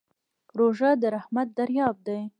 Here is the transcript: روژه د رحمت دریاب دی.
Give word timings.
روژه 0.57 0.89
د 1.01 1.03
رحمت 1.15 1.47
دریاب 1.57 1.95
دی. 2.07 2.21